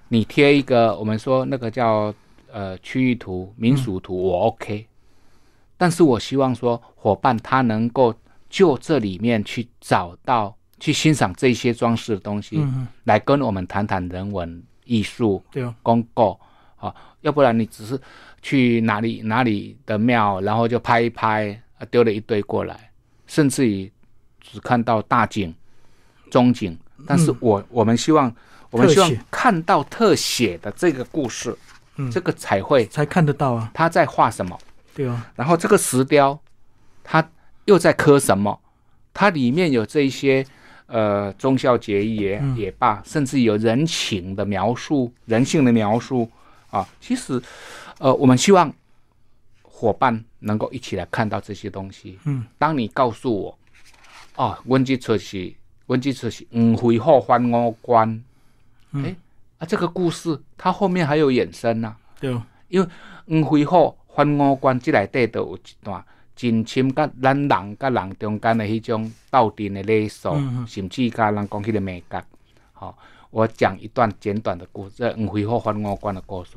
[0.09, 2.15] 你贴一个我们说那个叫
[2.51, 4.87] 呃区域图、民俗图，我 OK。
[5.77, 8.15] 但是我希望说伙伴他能够
[8.49, 12.65] 就这里面去找到、去欣赏这些装饰的东西，
[13.05, 15.63] 来跟我们谈谈人文艺术，对。
[15.63, 16.39] 哦，公告
[16.77, 18.01] 啊，要不然你只是
[18.43, 22.91] 去哪里哪里的庙，然后就拍一拍，啊，丢了一堆过来，
[23.27, 23.91] 甚至于
[24.41, 25.55] 只看到大景、
[26.31, 28.33] 中景，但是我、我们希望
[28.71, 31.57] 我们希望看到特写的这个故事，
[31.97, 32.11] 嗯。
[32.11, 34.59] 这个彩绘才看得到啊，他在画什么，
[34.95, 36.39] 对啊，然后这个石雕
[37.03, 37.29] 它
[37.65, 38.61] 又在刻什么，
[39.13, 40.47] 它里面有这一些。
[40.87, 46.31] 呃，忠孝节义也嗯也罢，甚至有人情的描述、人性的描述
[46.69, 46.87] 啊。
[47.01, 47.43] 其实，
[47.99, 48.73] 呃，我们希望
[49.63, 52.19] 伙伴能够一起来看到这些东西。
[52.27, 53.59] 嗯，当你告诉我，
[54.37, 55.55] 哦，阮这出是，
[55.87, 58.23] 阮这出是黄飞虎翻五关，
[58.93, 59.17] 嗯哎、
[59.59, 62.43] 啊，这个故事它后面还有衍生呐、对哦，
[63.27, 66.05] 黄飞虎翻五关，即内底都有一段
[66.37, 72.25] 真深甲咱人甲人中间的迄种斗阵的礼数，嗯嗯甚至甲人讲迄个美感。
[72.73, 72.97] 好、
[73.31, 76.53] 我讲一段简短的故事，这黄飞虎反五关的故事。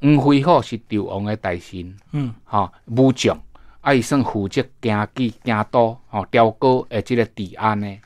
[0.00, 3.40] 黄飞虎是赵王的大臣，嗯吼、武将，
[3.80, 7.98] 啊，伊算负责行计行刀，吼、雕刻的即个治安的，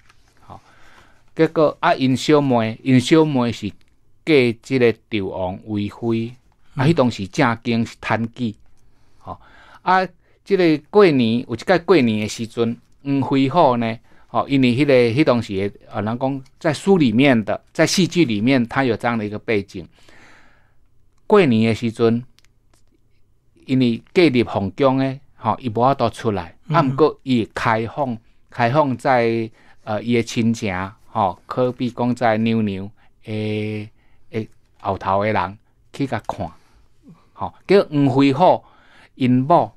[0.46, 0.58] 吼、
[1.36, 3.68] 结果啊，因小妹，因小妹是
[4.24, 6.34] 嫁即个赵王为妃，
[6.74, 8.56] 啊，迄当时正经是贪记，
[9.22, 9.40] 吼、
[9.82, 10.06] 啊，
[10.44, 19.88] 即、个过年有一届过年诶时阵，黄飞虎呢，吼、因为迄、个迄当时诶啊，人讲在书里面的，在戏剧里面，他有这样的一个背景。
[21.26, 22.22] 过年诶时阵，
[23.66, 28.18] 因为隔离皇宫诶，吼，伊无法度出来，啊，嗯毋过伊会开放，
[28.50, 29.48] 开放在
[29.84, 30.74] 呃伊诶亲情，
[31.06, 32.90] 吼，可比讲在娘娘
[33.24, 33.88] 诶
[34.30, 34.48] 诶
[34.80, 35.58] 后头诶人
[35.92, 36.50] 去甲看，
[37.32, 38.62] 吼，叫黄飞虎
[39.14, 39.72] 因某，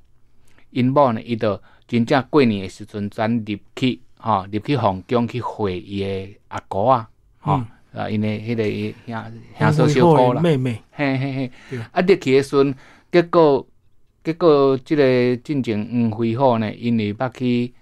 [0.71, 7.08] 因某呢，伊就真正过年诶时阵，转入去，吼，入去皇宫去会伊诶阿姑啊，
[7.39, 7.65] 吼，嗯
[8.02, 8.63] 啊，因诶迄个
[9.06, 10.41] 兄兄黄嫂小姑啦。
[10.41, 12.02] 妹妹，嘿嘿嘿，啊！
[12.02, 12.76] 入去诶时阵，
[13.12, 13.65] 结果
[14.24, 17.74] 结果即个进前黄飞虎呢，因为捌去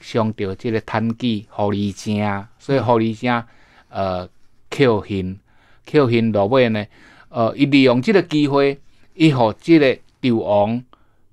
[0.00, 2.24] 伤着即个贪记狐狸精，
[2.58, 3.42] 所以狐狸精
[3.90, 4.28] 呃
[4.70, 5.38] 扣恨，
[5.90, 6.86] 扣恨落尾呢，
[7.28, 8.78] 呃，伊利用即个机会，
[9.14, 10.82] 伊互即个碉王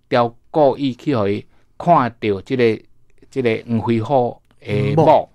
[0.07, 1.45] 调故意去互伊
[1.77, 2.81] 看到即、个
[3.29, 5.29] 即、个黄飞虎诶某。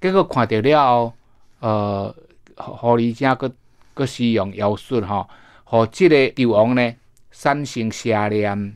[0.00, 1.12] 结果看到了后，
[1.60, 2.14] 呃，
[2.56, 3.52] 狐狐狸精佫
[3.94, 5.28] 佫使用妖术吼，
[5.64, 6.94] 互即个碉王呢
[7.30, 8.74] 产生邪念，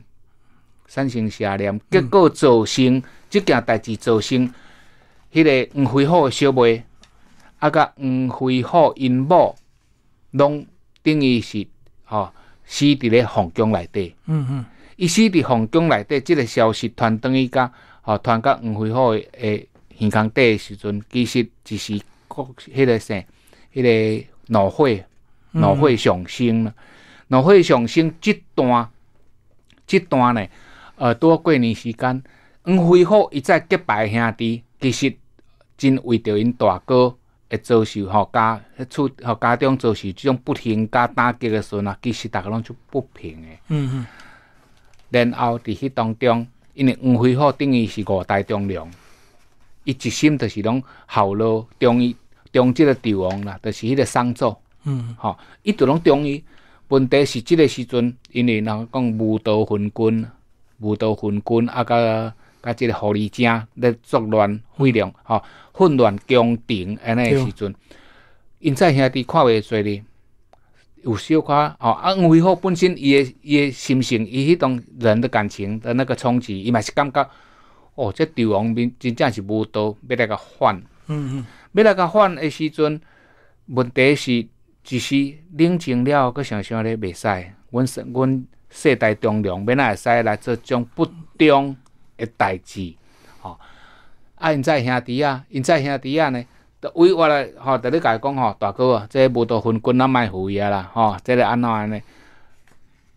[0.87, 4.53] 产生邪念，结果造成即件代志造成
[5.33, 6.83] 迄个黄飞虎诶小妹，
[7.57, 9.55] 啊甲黄飞虎因某，
[10.31, 10.65] 拢
[11.01, 11.65] 等于是
[12.03, 12.31] 吼、
[12.65, 14.15] 死伫咧皇宫内底。
[14.25, 14.65] 嗯嗯，
[14.95, 17.71] 伊死伫皇宫内底，即、个消息传转去甲
[18.01, 19.67] 吼传到黄飞虎的诶
[19.99, 23.15] 耳腔底的时阵，其实只是国迄个啥，
[23.73, 24.89] 迄、个怒火
[25.51, 26.73] 嗯怒火上升了。
[27.27, 28.89] 怒火上升即段，
[29.87, 30.47] 即段呢，
[30.95, 32.23] 呃，拄过年时间，
[32.63, 35.15] 黄飞虎伊再结拜兄弟，其实
[35.77, 37.15] 真为着因大哥。
[37.47, 43.59] 会遭受吼家迄厝吼家长遭受即种不幸加打击的时阵啊，其实逐个拢就不平诶。
[43.67, 44.05] 嗯嗯，
[45.09, 48.89] 然后伫迄当中，因为黄飞虎等于是五代忠良，
[49.83, 52.15] 伊一心就是拢效劳忠于
[52.51, 55.15] 忠即个帝王啦，就是迄个商纣，嗯。
[55.19, 56.43] 吼、伊就拢忠于。
[56.87, 60.27] 问题是即个时阵，因为人讲武道昏君，
[60.79, 62.31] 武道昏君啊，甲
[62.61, 67.73] 甲即个狐狸精咧作乱毁乱，吼、混乱宫廷安尼个时阵，
[68.59, 70.03] 因在兄弟看袂做哩，
[71.05, 77.29] 有小可吼啊，黄飞虎本身伊的伊的心性，伊迄种人的感情的那个冲击，伊嘛是感觉，
[77.93, 80.75] 哦，这帝王面真正是无道，要来甲反。
[81.07, 82.99] 嗯嗯要来甲反的时阵，
[83.67, 84.47] 问题是
[84.89, 87.27] 一时冷静了，佮想想咧袂使，
[87.69, 91.77] 阮阮世代忠良，要哪会使来做种不忠
[92.17, 92.95] 的代志？
[93.41, 93.59] 吼、
[94.37, 96.43] 啊，因在兄弟啊，因在兄弟啊呢，
[96.85, 101.99] 就为我来吼，逐咧甲伊讲吼，大哥啊，这无道分君咱莫负伊啊啦，吼、这个安怎安尼？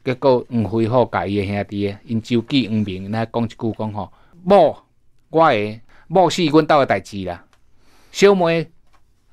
[0.03, 4.11] 结果黄飞虎家伊的兄弟的，因周记黄明，因来讲一句讲吼，
[4.43, 4.75] 某
[5.29, 7.45] 我诶某是阮兜诶代志啦。
[8.11, 8.67] 小妹，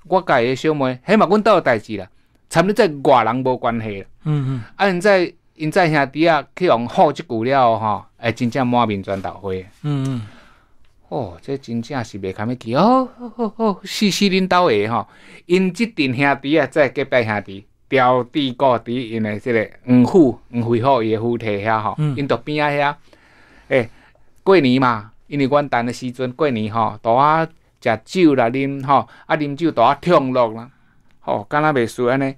[0.04, 2.06] 我家诶小妹，迄嘛阮兜诶代志啦，
[2.50, 4.08] 参你这外人无关系啦。
[4.26, 9.52] 嗯啊，因在因在兄弟啊去用好即句了吼，会真正满面全头花。
[9.84, 10.22] 嗯嗯
[11.10, 12.76] 哦，这真正是袂堪要记。
[12.76, 15.08] 哦哦哦哦，是是恁兜的吼，
[15.45, 22.95] 因即阵兄弟啊，在隔壁兄弟调地故伫因的即个黄府黄飞虎伊的府邸遐吼嗯，因伫边仔遐，
[23.68, 23.89] 诶、
[24.43, 27.47] 过年嘛，因为元旦的时阵过年吼，大啊
[27.80, 30.72] 食酒啦啉吼，啊啉酒大啊畅乐啦，
[31.20, 32.36] 吼、敢若袂输安尼，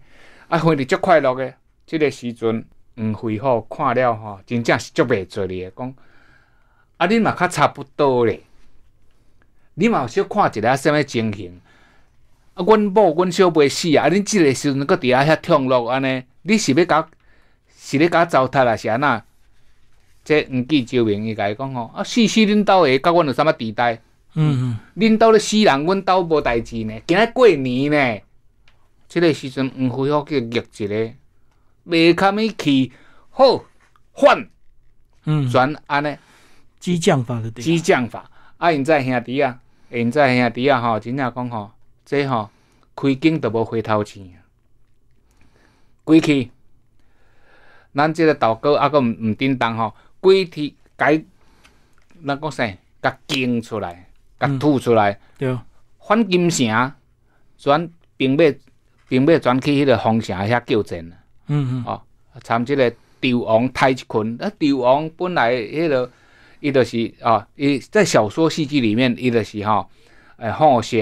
[0.49, 1.55] 啊反正足快乐诶，
[1.85, 2.65] 即、个时阵
[2.97, 5.95] 黄飞虎看了吼，真正是足袂做哩诶，讲
[6.97, 8.41] 啊恁嘛较差不多咧。
[9.79, 11.61] 你嘛有小看一下什物情形？
[12.55, 14.07] 啊，阮某阮小妹死啊！
[14.07, 17.07] 啊，恁即个时阵搁伫遐遐痛乐安尼，你是要甲
[17.77, 18.75] 是咧甲糟蹋啊？
[18.75, 19.23] 是安那？
[20.23, 24.01] 即黄记周明伊甲伊讲吼，啊，死死恁兜的，甲阮有啥物地带？
[24.33, 26.99] 嗯恁兜咧死人，阮兜无代志呢。
[27.05, 28.21] 今仔过年呢，
[29.07, 31.13] 即、个时阵黄飞虎叫逆一个，
[31.87, 32.91] 袂堪伊去，
[33.29, 33.63] 好
[34.15, 34.49] 反
[35.25, 36.17] 嗯，全安尼。
[36.79, 38.29] 激将法的对，激将法。
[38.57, 39.59] 啊，因在兄弟啊，
[39.89, 41.71] 因在兄弟啊，吼，真正讲吼，
[42.05, 42.49] 这吼
[42.95, 44.43] 开景都无回头钱啊。
[46.03, 46.49] 归去，
[47.93, 51.23] 咱即个道哥啊，个毋毋叮当吼，归去改，
[52.25, 52.77] 咱讲啥？
[52.99, 54.09] 甲经出来，
[54.39, 55.55] 甲吐出来，对，
[55.99, 56.91] 反金城，
[57.57, 58.43] 转兵马
[59.07, 61.13] 兵马转去迄个皇城遐叫阵。
[61.45, 62.01] 嗯嗯哦，
[62.41, 66.11] 参即个赵王太一群，啊，纣王本来迄、个
[66.59, 69.87] 伊就是啊，伊在小说戏剧里面，伊就是吼，
[70.37, 70.97] 诶、好色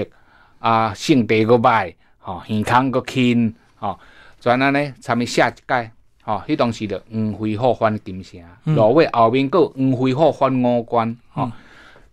[0.58, 3.98] 啊，性地个歹，吼、耳康个轻，吼、
[4.40, 5.90] 全安尼参伊写一届，
[6.22, 8.74] 吼、迄当时著黄飞虎反金城，嗯。
[8.74, 11.52] 落尾后面个黄飞虎反五关，吼、嗯。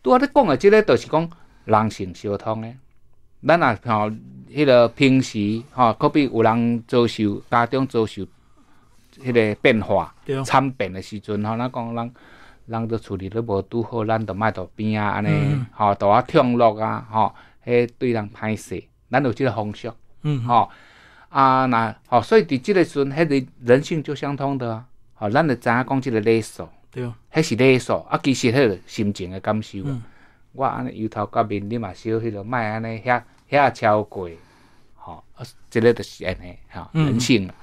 [0.02, 1.30] 拄啊，你讲诶即个，就是讲
[1.66, 2.76] 人性相通诶。
[3.46, 4.12] 咱若吼，
[4.50, 8.24] 迄个平时吼，可比有人遭受家长遭受
[9.22, 12.14] 迄个变化对，惨变诶时阵吼，咱讲人
[12.66, 17.34] 人都处理得无拄好，咱就莫到边啊安尼嗯，吼，大啊痛落啊，吼，
[17.66, 19.92] 迄对人歹势，咱有即个方式，
[20.22, 20.70] 嗯吼、
[21.30, 24.86] 啊那吼，所以伫即个时阵，迄个人性就相通的啊，
[25.16, 26.68] 吼，咱就知影讲即个礼数。
[26.90, 29.80] 对，迄是礼数，啊，其实迄个心情的感受
[30.52, 34.30] 我安尼由头到面，你嘛小迄个，莫安尼遐遐超过，
[34.96, 37.56] 吼、啊，即、个就是安尼，吼、嗯人性啊。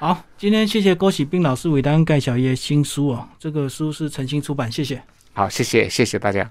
[0.00, 5.02] 好，今天谢谢郭喜斌老师为大家介绍一些新书哦，这个书是诚心出版，谢谢。
[5.34, 6.50] 好，谢谢，谢谢大家。